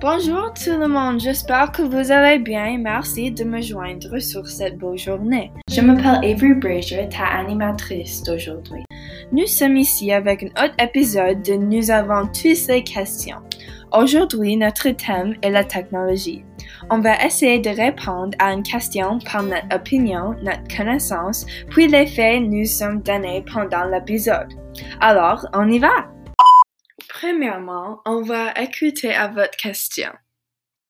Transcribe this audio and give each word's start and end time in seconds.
Bonjour 0.00 0.54
tout 0.54 0.78
le 0.78 0.88
monde, 0.88 1.20
j'espère 1.20 1.70
que 1.72 1.82
vous 1.82 2.10
allez 2.10 2.38
bien 2.38 2.78
merci 2.78 3.30
de 3.30 3.44
me 3.44 3.60
joindre 3.60 4.18
sur 4.18 4.48
cette 4.48 4.78
beau 4.78 4.96
journée. 4.96 5.52
Je 5.70 5.82
m'appelle 5.82 6.24
Avery 6.24 6.54
Brazier, 6.54 7.06
ta 7.10 7.26
animatrice 7.26 8.22
d'aujourd'hui. 8.22 8.82
Nous 9.30 9.46
sommes 9.46 9.76
ici 9.76 10.10
avec 10.10 10.42
un 10.42 10.64
autre 10.64 10.74
épisode 10.82 11.42
de 11.42 11.52
Nous 11.52 11.90
avons 11.90 12.26
tous 12.28 12.66
les 12.68 12.82
questions. 12.82 13.36
Aujourd'hui, 13.92 14.56
notre 14.56 14.88
thème 14.88 15.34
est 15.42 15.50
la 15.50 15.64
technologie. 15.64 16.46
On 16.88 17.00
va 17.00 17.22
essayer 17.22 17.58
de 17.58 17.68
répondre 17.68 18.34
à 18.38 18.54
une 18.54 18.62
question 18.62 19.18
par 19.30 19.42
notre 19.42 19.74
opinion, 19.74 20.34
notre 20.42 20.74
connaissance, 20.74 21.44
puis 21.68 21.88
les 21.88 22.06
faits 22.06 22.40
nous 22.40 22.64
sont 22.64 23.02
donnés 23.04 23.44
pendant 23.52 23.84
l'épisode. 23.84 24.48
Alors, 25.00 25.46
on 25.52 25.68
y 25.68 25.78
va! 25.78 26.06
Premièrement, 27.20 28.00
on 28.06 28.22
va 28.22 28.54
écouter 28.58 29.12
à 29.12 29.28
votre 29.28 29.54
question. 29.58 30.10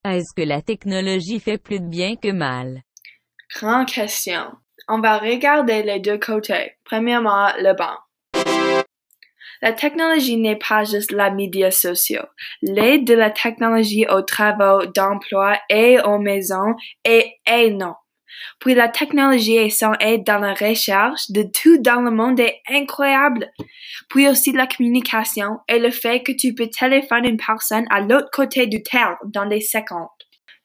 Est-ce 0.04 0.32
que 0.32 0.46
la 0.46 0.62
technologie 0.62 1.40
fait 1.40 1.58
plus 1.58 1.80
de 1.80 1.88
bien 1.88 2.14
que 2.14 2.30
mal? 2.30 2.84
Grande 3.56 3.88
question. 3.88 4.52
On 4.86 5.00
va 5.00 5.18
regarder 5.18 5.82
les 5.82 5.98
deux 5.98 6.18
côtés. 6.18 6.76
Premièrement, 6.84 7.48
le 7.58 7.74
bon. 7.74 8.44
La 9.60 9.72
technologie 9.72 10.36
n'est 10.36 10.58
pas 10.58 10.84
juste 10.84 11.10
la 11.10 11.32
médias 11.32 11.72
sociaux. 11.72 12.26
L'aide 12.62 13.04
de 13.04 13.14
la 13.14 13.30
technologie 13.30 14.06
aux 14.08 14.22
travaux 14.22 14.86
d'emploi 14.86 15.58
et 15.68 15.98
aux 16.00 16.18
maisons 16.18 16.76
est 17.02 17.40
énorme. 17.48 17.96
Puis 18.60 18.74
la 18.74 18.88
technologie 18.88 19.56
et 19.56 19.70
son 19.70 19.92
aide 20.00 20.24
dans 20.24 20.38
la 20.38 20.54
recherche 20.54 21.30
de 21.30 21.42
tout 21.42 21.78
dans 21.78 22.00
le 22.00 22.10
monde 22.10 22.40
est 22.40 22.60
incroyable. 22.68 23.50
Puis 24.08 24.28
aussi 24.28 24.52
la 24.52 24.66
communication 24.66 25.58
et 25.68 25.78
le 25.78 25.90
fait 25.90 26.22
que 26.22 26.32
tu 26.32 26.54
peux 26.54 26.68
téléphoner 26.68 27.30
une 27.30 27.36
personne 27.36 27.86
à 27.90 28.00
l'autre 28.00 28.30
côté 28.32 28.66
du 28.66 28.82
terre 28.82 29.16
dans 29.24 29.46
des 29.46 29.60
secondes. 29.60 30.08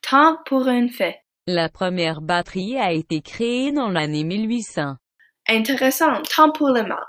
Tant 0.02 0.38
pour 0.46 0.68
un 0.68 0.88
fait. 0.88 1.20
La 1.48 1.70
première 1.70 2.21
batterie 2.21 2.77
a 2.77 2.91
été 2.91 3.21
créée 3.21 3.71
dans 3.71 3.90
l'année 3.90 4.24
1800. 4.24 4.96
Intéressant, 5.48 6.21
tant 6.36 6.52
pour 6.52 6.70
le 6.70 6.84
mal. 6.84 7.05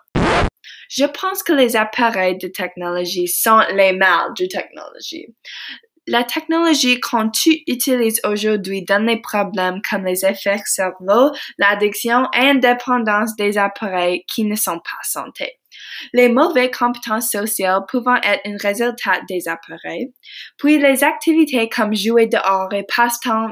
Je 0.91 1.05
pense 1.05 1.43
que 1.43 1.53
les 1.53 1.77
appareils 1.77 2.39
de 2.39 2.49
technologie 2.49 3.29
sont 3.29 3.61
les 3.75 3.93
mâles 3.93 4.33
de 4.39 4.47
technologie. 4.47 5.27
La 6.07 6.23
technologie 6.23 7.01
qu'on 7.01 7.31
tu 7.31 7.63
utilises 7.67 8.21
aujourd'hui 8.25 8.85
donne 8.85 9.07
des 9.07 9.21
problèmes 9.21 9.81
comme 9.89 10.05
les 10.05 10.25
effets 10.25 10.63
cerveau, 10.65 11.33
l'addiction 11.59 12.29
et 12.33 12.47
l'indépendance 12.47 13.35
des 13.37 13.59
appareils 13.59 14.25
qui 14.29 14.45
ne 14.45 14.55
sont 14.55 14.79
pas 14.79 15.03
santé. 15.03 15.59
Les 16.13 16.29
mauvaises 16.29 16.71
compétences 16.77 17.31
sociales 17.31 17.81
pouvant 17.89 18.17
être 18.17 18.43
un 18.47 18.57
résultat 18.57 19.21
des 19.29 19.49
appareils, 19.49 20.13
puis 20.59 20.79
les 20.79 21.03
activités 21.05 21.69
comme 21.69 21.95
jouer 21.95 22.27
dehors 22.27 22.73
et 22.73 22.85
passe-temps 22.85 23.51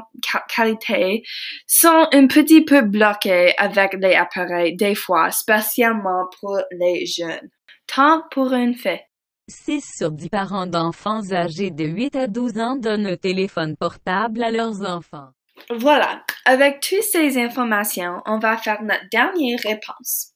qualité 0.53 1.23
sont 1.67 2.07
un 2.11 2.27
petit 2.27 2.63
peu 2.63 2.81
bloquées 2.81 3.53
avec 3.57 3.93
les 3.99 4.15
appareils 4.15 4.75
des 4.75 4.95
fois, 4.95 5.31
spécialement 5.31 6.25
pour 6.39 6.59
les 6.71 7.05
jeunes. 7.05 7.49
Tant 7.87 8.23
pour 8.31 8.53
un 8.53 8.73
fait. 8.73 9.03
6 9.47 9.97
sur 9.97 10.11
10 10.11 10.29
parents 10.29 10.65
d'enfants 10.65 11.21
âgés 11.31 11.69
de 11.69 11.85
8 11.85 12.15
à 12.15 12.27
12 12.27 12.57
ans 12.57 12.75
donnent 12.75 13.05
un 13.05 13.17
téléphone 13.17 13.75
portable 13.77 14.43
à 14.43 14.49
leurs 14.49 14.81
enfants. 14.81 15.29
Voilà, 15.69 16.23
avec 16.45 16.79
toutes 16.81 17.03
ces 17.03 17.37
informations, 17.37 18.21
on 18.25 18.39
va 18.39 18.57
faire 18.57 18.81
notre 18.81 19.07
dernière 19.11 19.59
réponse. 19.63 20.31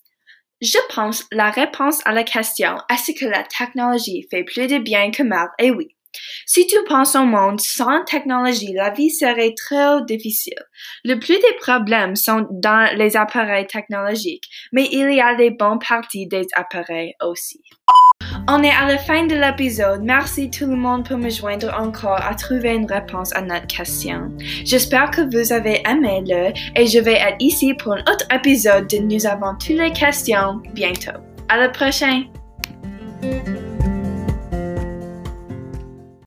Je 0.61 0.77
pense 0.93 1.25
la 1.31 1.49
réponse 1.49 2.01
à 2.05 2.11
la 2.11 2.23
question 2.23 2.77
est-ce 2.91 3.11
que 3.13 3.25
la 3.25 3.43
technologie 3.43 4.27
fait 4.29 4.43
plus 4.43 4.67
de 4.67 4.77
bien 4.77 5.09
que 5.11 5.23
mal? 5.23 5.47
Est 5.57 5.71
oui. 5.71 5.95
Si 6.45 6.67
tu 6.67 6.77
penses 6.87 7.15
au 7.15 7.23
monde 7.23 7.59
sans 7.59 8.03
technologie, 8.03 8.73
la 8.73 8.89
vie 8.89 9.11
serait 9.11 9.53
très 9.55 10.03
difficile. 10.05 10.61
Le 11.03 11.15
plus 11.15 11.37
des 11.37 11.55
problèmes 11.61 12.15
sont 12.15 12.47
dans 12.49 12.95
les 12.97 13.15
appareils 13.15 13.67
technologiques, 13.67 14.45
mais 14.71 14.87
il 14.91 15.13
y 15.13 15.21
a 15.21 15.35
des 15.35 15.51
bonnes 15.51 15.79
parties 15.79 16.27
des 16.27 16.47
appareils 16.55 17.13
aussi. 17.21 17.61
On 18.47 18.63
est 18.63 18.71
à 18.71 18.87
la 18.87 18.97
fin 18.97 19.25
de 19.25 19.35
l'épisode. 19.35 20.01
Merci 20.03 20.49
tout 20.49 20.65
le 20.65 20.75
monde 20.75 21.07
pour 21.07 21.17
me 21.17 21.29
joindre 21.29 21.73
encore 21.79 22.19
à 22.21 22.33
trouver 22.33 22.75
une 22.75 22.85
réponse 22.85 23.33
à 23.35 23.41
notre 23.41 23.67
question. 23.67 24.31
J'espère 24.65 25.11
que 25.11 25.21
vous 25.21 25.51
avez 25.51 25.81
aimé 25.87 26.23
le 26.25 26.53
et 26.79 26.87
je 26.87 26.99
vais 26.99 27.15
être 27.15 27.37
ici 27.39 27.73
pour 27.73 27.93
un 27.93 28.01
autre 28.01 28.25
épisode 28.33 28.87
de 28.87 28.97
Nous 28.97 29.25
avons 29.25 29.53
toutes 29.59 29.77
les 29.77 29.91
questions 29.91 30.61
bientôt. 30.73 31.19
À 31.49 31.57
la 31.57 31.69
prochaine! 31.69 32.25